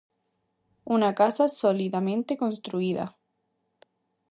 Unha 0.95 1.11
casa 1.19 1.45
solidamente 1.63 2.39
construída. 2.43 3.05